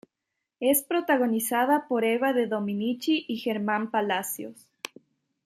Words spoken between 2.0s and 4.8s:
Eva de Dominici y Germán Palacios.